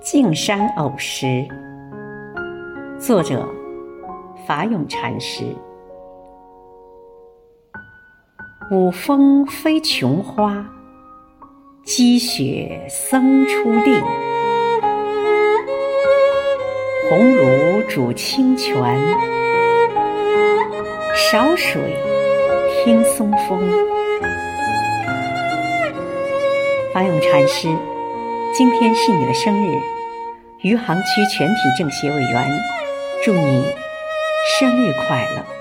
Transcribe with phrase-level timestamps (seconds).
[0.00, 1.46] 径山偶诗，
[3.00, 3.46] 作者
[4.46, 5.44] 法永禅师。
[8.70, 10.64] 五峰飞琼花，
[11.84, 14.00] 积雪僧出令。
[17.10, 18.74] 红炉煮清泉，
[21.14, 21.96] 少水
[22.84, 23.68] 听松风。
[26.94, 27.68] 法永禅师，
[28.54, 29.78] 今天是你的生日。
[30.62, 32.50] 余杭区全体政协委员，
[33.24, 33.64] 祝你
[34.58, 35.57] 生日快乐！